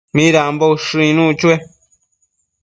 [0.15, 1.55] ¿Midambo ushëc icnuc chue?